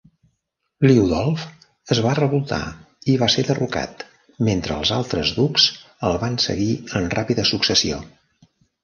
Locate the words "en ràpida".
7.03-7.45